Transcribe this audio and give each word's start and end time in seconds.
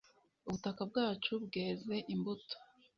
Ubutaka 0.47 0.81
bwacu 0.89 1.31
bweze 1.45 1.95
imbuto 2.13 2.55